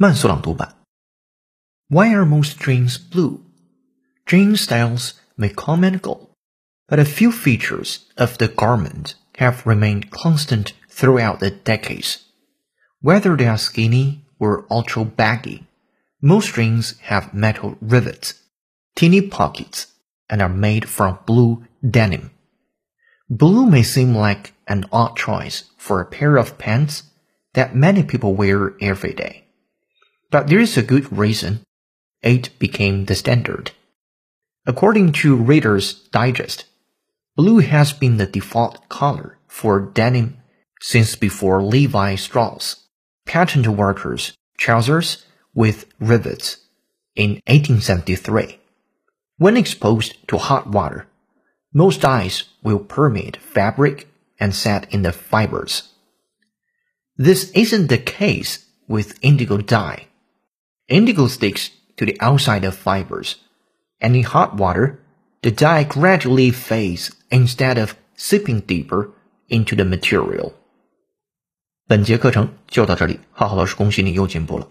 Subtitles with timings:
[0.00, 0.76] 慢速朗读版。
[1.88, 3.42] Why are most jeans blue?
[4.24, 6.30] Jean styles may come and go,
[6.88, 12.20] but a few features of the garment have remained constant throughout the decades.
[13.02, 15.66] Whether they are skinny or ultra baggy,
[16.22, 18.40] most jeans have metal rivets,
[18.96, 19.88] teeny pockets,
[20.30, 22.30] and are made from blue denim.
[23.28, 27.02] Blue may seem like an odd choice for a pair of pants
[27.52, 29.44] that many people wear every day.
[30.35, 31.63] But there is a good reason
[32.21, 33.71] it became the standard.
[34.65, 36.65] According to Reader's Digest,
[37.37, 40.35] blue has been the default color for denim
[40.81, 42.83] since before Levi Strauss
[43.25, 46.57] patent workers trousers with rivets
[47.15, 48.59] in 1873.
[49.37, 51.07] When exposed to hot water,
[51.73, 55.93] most dyes will permeate fabric and set in the fibers.
[57.15, 60.07] This isn't the case with indigo dye.
[60.88, 63.34] Indigo sticks to the outside of fibers,
[64.00, 65.00] and in hot water,
[65.42, 69.10] the dye gradually fades instead of seeping deeper
[69.48, 70.52] into the material.
[71.86, 74.68] 本节课程就到这里，浩浩老师恭喜你又进步了。